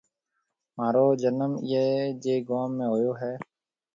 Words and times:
مهارو 0.75 1.05
جنم 1.21 1.51
اِيئي 1.67 2.07
جيَ 2.23 2.35
گوم 2.47 2.69
۾ 2.83 2.85
هويو 2.91 3.11
هيَ۔ 3.21 3.33